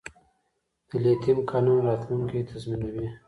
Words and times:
د 0.89 0.91
لیتیم 1.03 1.37
کانونه 1.49 1.81
راتلونکی 1.87 2.47
تضمینوي 2.49 3.07